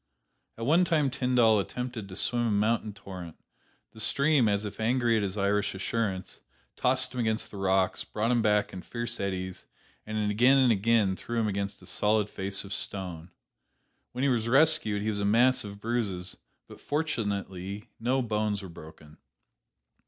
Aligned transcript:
At 0.57 0.65
one 0.65 0.83
time 0.83 1.11
Tyndall 1.11 1.59
attempted 1.59 2.09
to 2.09 2.15
swim 2.15 2.47
a 2.47 2.49
mountain 2.49 2.91
torrent; 2.91 3.35
the 3.91 3.99
stream, 3.99 4.47
as 4.49 4.65
if 4.65 4.79
angry 4.79 5.15
at 5.15 5.21
his 5.21 5.37
Irish 5.37 5.75
assurance, 5.75 6.39
tossed 6.75 7.13
him 7.13 7.19
against 7.19 7.51
the 7.51 7.57
rocks, 7.57 8.03
brought 8.03 8.31
him 8.31 8.41
back 8.41 8.73
in 8.73 8.81
fierce 8.81 9.19
eddies, 9.19 9.67
and 10.07 10.31
again 10.31 10.57
and 10.57 10.71
again 10.71 11.15
threw 11.15 11.39
him 11.39 11.47
against 11.47 11.83
a 11.83 11.85
solid 11.85 12.31
face 12.31 12.63
of 12.63 12.73
stone. 12.73 13.29
When 14.11 14.23
he 14.23 14.29
was 14.31 14.49
rescued 14.49 15.03
he 15.03 15.09
was 15.09 15.19
a 15.19 15.23
mass 15.23 15.63
of 15.63 15.79
bruises, 15.79 16.35
but 16.67 16.81
fortunately 16.81 17.87
no 17.99 18.23
bones 18.23 18.63
were 18.63 18.69
broken. 18.69 19.17